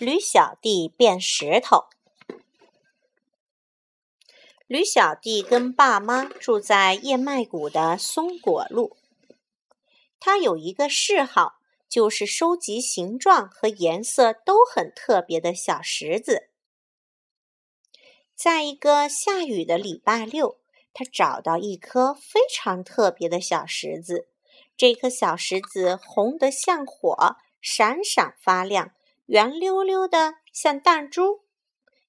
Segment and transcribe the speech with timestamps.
[0.00, 1.84] 驴小弟变石头。
[4.66, 8.96] 驴小弟跟爸妈住在燕麦谷的松果路。
[10.18, 16.48] 他有一个嗜好，就是收集形状和颜色都很特别的小石子。
[18.34, 20.58] 在一个下雨的礼拜六，
[20.94, 24.28] 他找到一颗非常特别的小石子。
[24.78, 28.94] 这颗小石子红得像火，闪闪发亮。
[29.30, 31.42] 圆溜溜的，像弹珠。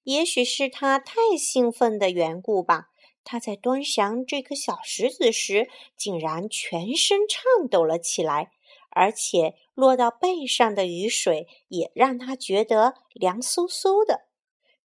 [0.02, 2.88] 也许是他太兴奋的缘故吧，
[3.22, 8.50] 他在端详这颗小石子时，竟然全身颤抖了起来，
[8.90, 14.22] 而且落到背上的雨水也让他觉得凉飕飕的。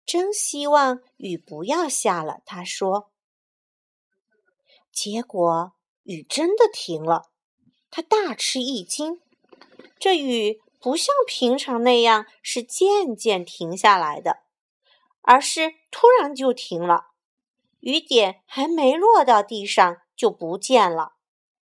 [0.05, 3.11] 真希望雨不要下了，他说。
[4.91, 5.71] 结果
[6.03, 7.31] 雨真的停了，
[7.89, 9.21] 他大吃一惊，
[9.97, 10.61] 这雨。
[10.85, 14.43] 不像平常那样是渐渐停下来的，
[15.23, 17.07] 而是突然就停了。
[17.79, 21.13] 雨点还没落到地上就不见了，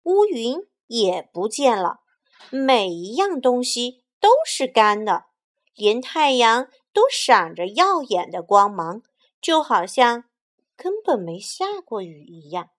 [0.03, 2.02] 乌云也不见了，
[2.50, 5.28] 每一样东西都是干的，
[5.73, 9.03] 连太阳都闪着耀眼的光芒，
[9.39, 10.26] 就好像
[10.76, 12.72] 根本没下过雨一样。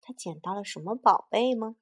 [0.00, 1.74] 他捡到了什么宝贝吗？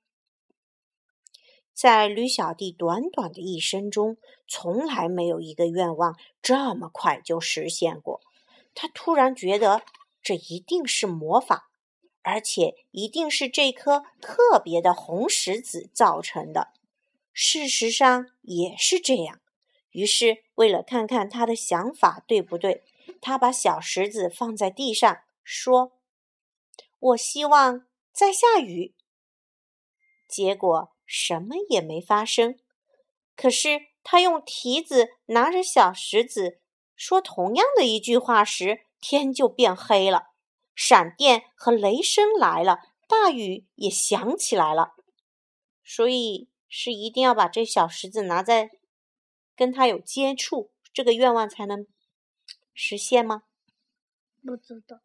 [1.79, 4.17] 在驴小弟短短的一生中，
[4.49, 8.21] 从来没有一个愿望这么快就实现过。
[8.75, 9.83] 他突然觉得
[10.21, 11.71] 这一定是魔法，
[12.23, 16.73] 而且一定是这颗特别的红石子造成的。
[17.33, 19.41] 事实上也是这样。
[19.93, 22.83] 于是，为了看看他的想法对不对，
[23.21, 25.93] 他把小石子放在地上，说
[26.99, 28.97] ：“我希望在下雨。”
[30.27, 30.98] 结果。
[31.09, 32.59] 什么也没发生，
[33.35, 36.61] 可是他用蹄子拿着小石子
[36.95, 40.27] 说同样的一句话时，天就变黑了，
[40.75, 44.97] 闪电和雷声来了，大雨也响起来了。
[45.83, 48.71] 所以是一定要把这小石子拿在
[49.57, 51.87] 跟他有接触，这个愿望才能
[52.75, 53.45] 实现吗？
[54.45, 55.01] 不知道。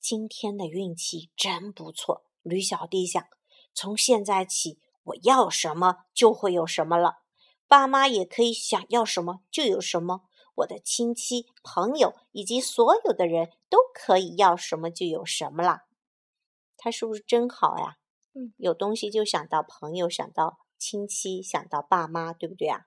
[0.00, 3.26] 今天的运气真不错，驴小弟想，
[3.74, 4.78] 从现在起。
[5.08, 7.18] 我要什么就会有什么了，
[7.66, 10.22] 爸妈也可以想要什么就有什么，
[10.56, 15.80] 我的亲戚、朋友以及所有的人都可以要什么就有什么了。
[16.76, 17.96] 他是不是真好呀？
[18.34, 22.82] 嗯，有东西就想到朋友，想到亲戚，想到爸妈，对不对啊？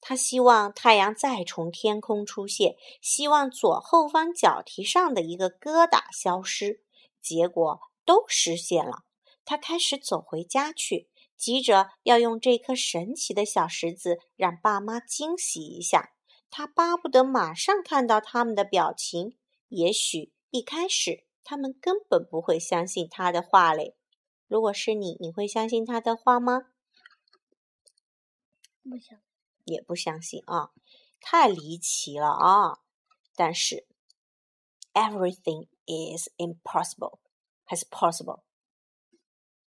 [0.00, 6.84] 他希望太阳再从天空出现，希望左后方脚蹄上的一个疙瘩消失，
[7.20, 9.04] 结果都实现了。
[9.48, 16.12] 他开始走回家去，急着要用这颗神奇的小石子让爸妈惊喜一下。
[16.50, 19.38] 他巴不得马上看到他们的表情。
[19.68, 23.96] 也许一开始他们根本不会相信他的话嘞。
[24.48, 26.66] 如果是你，你会相信他的话吗？
[28.82, 29.18] 不相
[29.64, 30.72] 也不相信啊，
[31.22, 32.80] 太离奇了啊！
[33.34, 33.86] 但是
[34.92, 37.20] ，everything is impossible，
[37.64, 38.42] 还是 possible？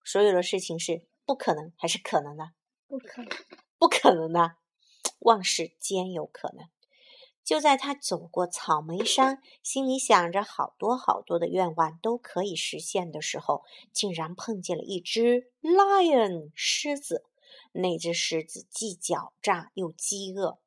[0.04, 2.52] 所有的事情是不可能还是可能呢？
[2.88, 3.30] 不可能，
[3.78, 4.56] 不可能的，
[5.20, 6.68] 万事皆有可能。
[7.44, 17.26] 就在他走过草莓山，心里想着好多好多的愿望都可以实现的时候，竟然碰见了一只 lion 狮子。
[17.74, 20.60] 那只狮子既狡诈又饥饿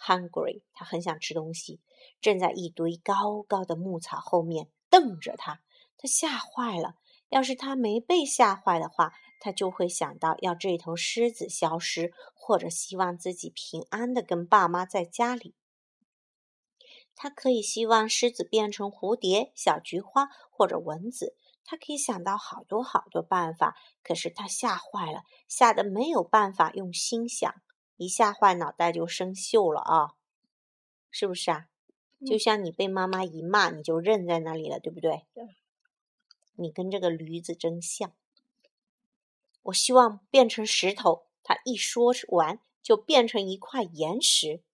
[0.00, 1.80] ，hungry，它很想吃东西，
[2.20, 5.60] 正在一堆高高的牧草后面瞪着他。
[5.96, 6.96] 他吓坏了。
[7.28, 15.54] 要是他没被吓坏的话，他就会想到要这头狮子消失，或者希望自己平安的跟爸妈在家里。
[17.14, 21.34] 他可以希望狮子变成蝴蝶、小菊花或者蚊子。
[21.64, 27.52] 他可以想到好多好多办法，可是他吓坏了，吓得没有办法用心想，
[27.96, 30.14] 一吓坏脑袋就生锈了啊！
[31.10, 31.66] 是不是啊？
[32.24, 35.26] 就像你被妈妈一骂，你就愣在那里了，对不对？
[35.34, 35.56] 对。
[36.58, 38.12] 你跟这个驴子真像。
[39.62, 41.26] 我希望变成石头。
[41.42, 44.64] 他一说完，就变成一块岩石。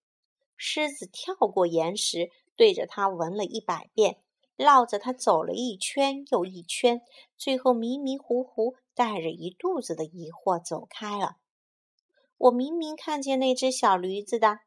[0.57, 4.23] 狮子跳过岩石，对着它闻了一百遍，
[4.55, 7.01] 绕着它走了一圈又一圈，
[7.37, 11.37] 最后迷迷糊糊，带着一肚子的疑惑走开了。
[12.37, 14.61] 我明明看见那只小驴子的，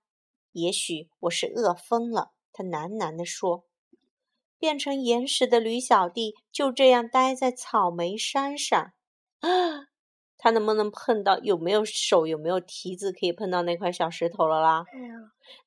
[0.52, 2.32] 也许我是饿疯了。
[2.52, 3.64] 他喃喃地说。
[4.58, 8.92] 变成岩石的驴小弟就这样待在草莓山上，
[9.40, 9.88] 啊！
[10.38, 11.38] 他能不能碰到？
[11.38, 12.26] 有没有手？
[12.26, 14.84] 有没有蹄子可以碰到那块小石头了啦？
[14.92, 15.14] 没有。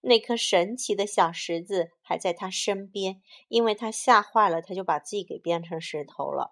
[0.01, 6.51] 那颗神奇的小石子还在他身边，因为他吓坏了，他就把自己给变成石头了。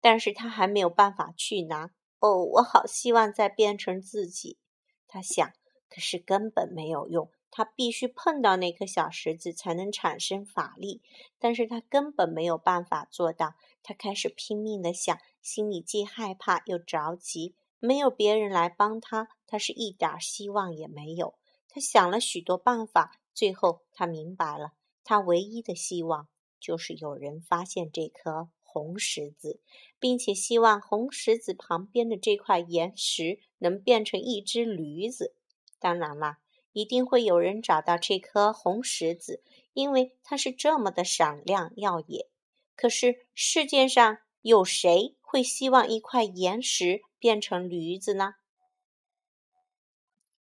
[0.00, 1.90] 但是他还没有办法去拿。
[2.18, 4.58] 哦，我好希望再变成自己，
[5.06, 5.48] 他想。
[5.88, 11.02] 可是根本没有用，他必须碰到那颗小石子才能产生法力。
[11.38, 13.54] 但是他根本没有办法做到。
[13.82, 17.54] 他开始拼命的想，心里既害怕又着急。
[17.78, 21.34] 没有别人来帮他，他是一点希望也没有。
[21.68, 24.72] 他想了许多办法，最后他明白了，
[25.04, 26.26] 他唯一的希望
[26.58, 29.60] 就是有人发现这颗红石子，
[30.00, 35.36] 并且希望红石子旁边的这块岩石能变成一只驴子。
[35.78, 36.38] 当然了，
[36.76, 39.42] 一定会有人找到这颗红石子，
[39.72, 42.26] 因为它是这么的闪亮耀眼。
[42.74, 48.34] 可是世界上有谁会希望一块岩石变成驴子呢？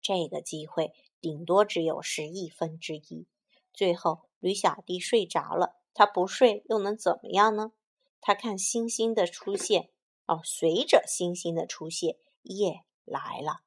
[0.01, 3.27] 这个机会顶多只有十亿分之一。
[3.73, 5.81] 最后，驴小弟睡着了。
[5.93, 7.73] 他不睡又能怎么样呢？
[8.21, 9.91] 他看星星的出现，
[10.27, 13.63] 哦，随着星星的出现，夜来了。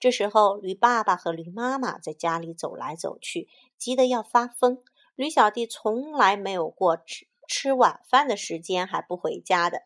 [0.00, 4.82] 这时候，驴爸爸和驴妈妈在家里走来走去，急得要发疯。
[5.16, 9.82] 驴小弟从来没有过吃吃晚饭的时间还不回家的，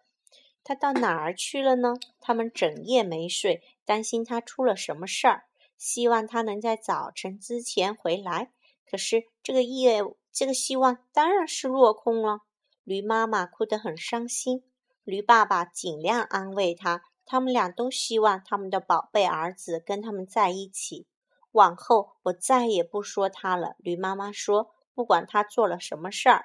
[0.62, 1.94] 他到哪儿去了呢？
[2.20, 5.44] 他们整夜没睡，担心他出了什么事儿，
[5.78, 8.50] 希望他能在早晨之前回来。
[8.84, 12.40] 可是这个夜，这个希望当然是落空了。
[12.84, 14.64] 驴妈妈哭得很伤心，
[15.04, 17.02] 驴爸爸尽量安慰他。
[17.24, 21.06] 他们俩都希望他们的宝贝儿子跟他们在一起。
[21.52, 23.76] 往后我再也不说他了。
[23.78, 26.44] 驴妈妈说：“不管他做了什么事儿。”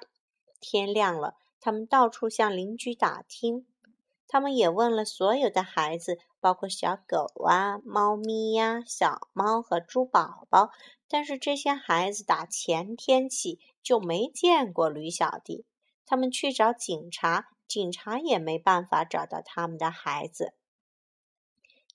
[0.60, 3.66] 天亮了，他们到处向邻居打听。
[4.26, 10.70] 他们也问了所有的孩子，包括小狗啊、猫咪呀、小猫和猪宝宝。
[11.08, 15.64] 但是这些孩子打前天起就没见过驴小弟。
[16.04, 20.52] 他们去找警察，警察也没办法找到他们的孩子。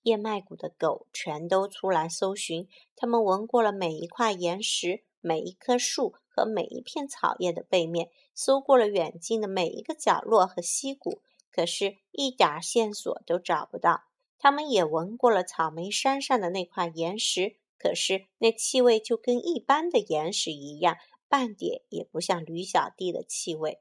[0.04, 11.22] 燕麦谷的狗全都出来搜寻，他们闻过了每一块岩石、每一棵树和每一片草叶的背面，搜过了远近的每一个角落和溪谷，
[11.52, 14.04] 可是一点线索都找不到。
[14.38, 20.98] 他们也闻过了草莓山上的那块岩石，可是那气味就跟一般的岩石一样，
[21.30, 23.80] 半点也不像驴小弟的气味。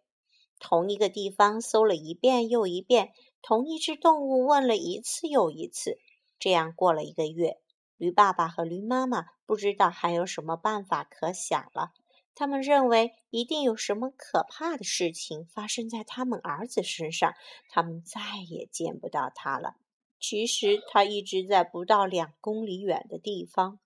[0.61, 5.99] 同一个地方搜了一遍又一遍，同一只动物问了一次又一次。
[6.43, 7.61] 这样过了一个月，
[7.97, 11.93] 驴爸爸和驴妈妈不知道还有什么办法可想了。
[12.35, 17.33] 他们认为一定有什么可怕的事情发生在他们儿子身上，
[17.69, 19.77] 他们再也见不到他了。
[20.19, 23.79] 其实他一直在不到两公里远的地方。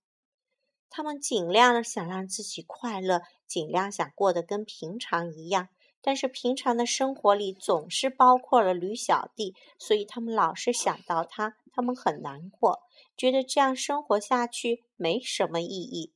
[0.89, 5.69] 他们尽量想让自己快乐，尽量想过得跟平常一样。
[6.01, 12.81] 但是平常的生活里总是包括了驴小弟，所以他们老是想到他，他们很难过，
[13.19, 16.15] 觉得这样生活下去没什么意义。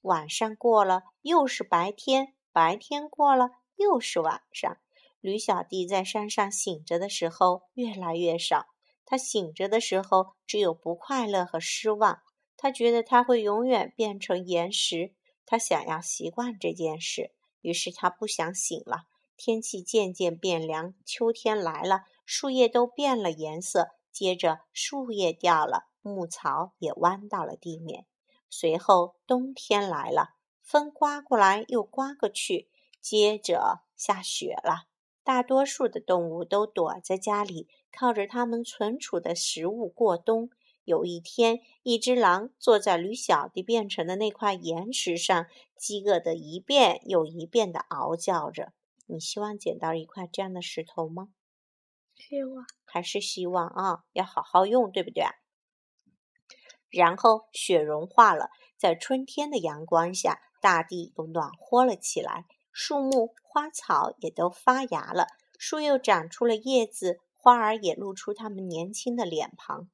[0.00, 4.76] 晚上过了又是白天，白天过了又是晚上。
[5.20, 8.66] 驴小弟在山上醒着的时候越来越少，
[9.06, 12.22] 他醒着的时候只有不快乐和失望。
[12.56, 15.14] 他觉得他会永远变成岩石，
[15.46, 17.30] 他想要习惯这件事，
[17.60, 19.04] 于是他不想醒了。
[19.36, 23.90] 天气渐渐变凉，秋天来了，树叶都变了颜色。
[24.12, 28.06] 接着，树叶掉了，牧草也弯到了地面。
[28.50, 30.30] 随后，冬天来了，
[30.62, 32.68] 风刮过来又刮过去。
[33.00, 34.88] 接着，下雪了。
[35.22, 40.50] 大多数的动物都躲在家里，靠着它们存储的食物过冬。
[40.84, 45.46] 有一天，一只狼坐在驴小弟变成的那块岩石上，
[45.76, 48.72] 饥饿的一遍又一遍地嗷叫着。
[49.04, 51.28] 你希望捡到一块这样的石头吗？
[52.28, 55.24] 希望，还是希望啊，要好好用，对不对？
[56.90, 69.88] 然后雪融化了，在春天的阳光下，大地都暖和了起来，树木、花草也都发芽了，树又长出了叶子，花儿也露出它们年轻的脸庞。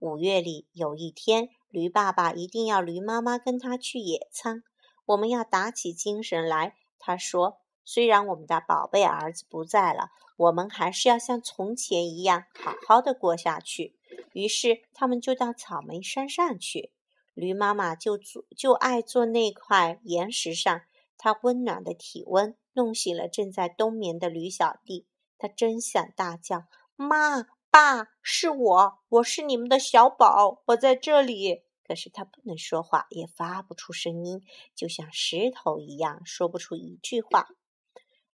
[0.00, 4.64] 五月里有一天，驴爸爸一定要驴妈妈跟他去野餐，
[5.04, 7.60] 我们要打起精神来，他说。
[7.86, 13.96] 虽然我们的宝贝儿子不在了，我们还是要像从前一样好好的过下去。
[14.32, 16.92] 于是，他们就到草莓山上去。
[17.32, 20.82] 驴妈妈就坐，就爱坐那块岩石上。
[21.16, 25.06] 它温暖的体温弄醒了正在冬眠的驴小弟。
[25.38, 26.64] 他真想大叫
[26.96, 34.42] ：“妈，爸！”，是我，我是你们的小宝，我在这里。”可是他不能说话，也发不出声音，
[34.74, 37.48] 就像石头一样，说不出一句话。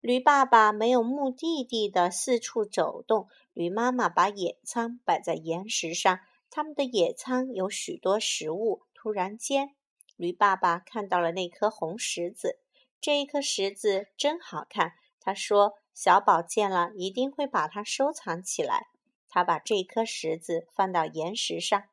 [0.01, 8.83] 驴爸爸没有目的地的四处走动，驴妈妈把野餐摆在岩石上，他们的野餐有许多食物。
[8.93, 9.75] 突然间，
[10.15, 12.59] 驴爸爸看到了那颗红石子，
[13.01, 14.93] 这一颗石子真好看。
[15.19, 18.87] 他说：“小宝见了一定会把它收藏起来。”
[19.27, 21.83] 他把这颗石子放到岩石上。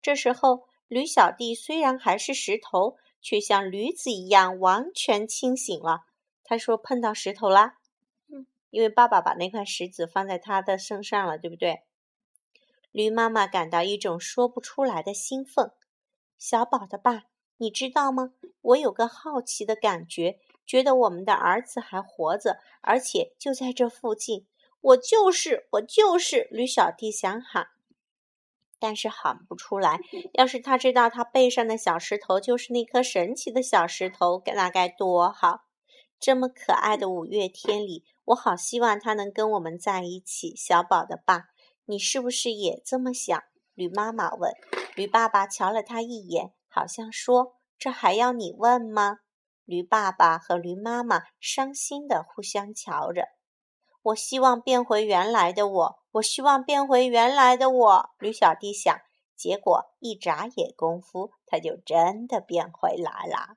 [0.00, 6.06] 这时候，驴小弟虽然还是石头，却像驴子一样完全清醒了。
[6.50, 7.76] 他说：“碰到石头啦。”
[8.26, 11.84] 嗯，因为爸爸把那块石子放在他的身上了，对不对？
[12.90, 15.70] 驴妈妈感到一种说不出来的兴奋。
[16.36, 17.26] 小宝的爸，
[17.58, 18.32] 你知道吗？
[18.62, 24.44] 我有个好奇的感觉，觉得我们的儿子还活着，而且就在这附近。
[24.80, 26.48] 我就是，我就是。
[26.50, 27.68] 驴小弟想喊。
[28.80, 30.00] 但是喊不出来。
[30.34, 35.62] 要是他知道他背上的小石头就是那颗神奇的小石头，那该多好！
[36.20, 40.54] 这么可爱的五月天里，我好希望他能跟我们在一起。
[40.54, 41.46] 小宝的爸，
[41.86, 43.42] 你是不是也这么想？
[43.74, 44.52] 驴妈妈问。
[44.94, 49.20] 驴爸爸瞧了他一眼，好像说：“这还要你问吗？”
[49.64, 53.28] 驴爸爸和驴妈妈伤心的互相瞧着。
[54.02, 56.00] 我希望变回原来的我。
[56.12, 58.94] 我希望变回原来的我，驴小弟想。
[59.36, 63.54] 结果一眨眼功夫，他就真的变回来了。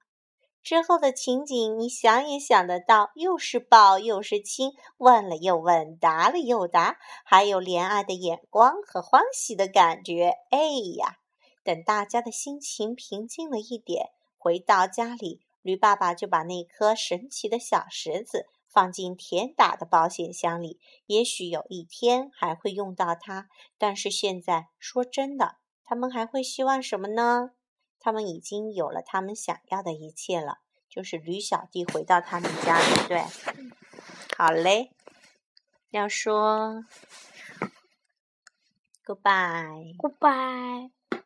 [0.63, 10.31] 之后的情景，你想也想得到，又是抱又是亲，问了又问，答了又答，还有怜爱的眼光和欢喜的感觉。
[10.49, 10.59] 哎
[10.97, 11.17] 呀，
[11.63, 18.47] 等大家的心情平静了一点，回到家里，驴爸爸就把那颗神奇的小石子。
[18.69, 23.47] 放进田打的保险箱里，也许有一天还会用到它。
[23.77, 27.51] 但是现在，说真的，他们还会希望什么呢？
[28.03, 33.23] 他们已经有了他们想要的一切了，就是驴小弟回到他们家，对不对？
[34.37, 34.91] 好嘞，
[35.89, 36.83] 要说
[39.05, 40.91] goodbye，goodbye。